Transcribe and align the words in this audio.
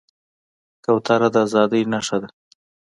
کوتره 0.83 1.27
د 1.33 1.35
ازادۍ 1.45 1.83
نښه 1.91 2.17
ده. 2.21 2.29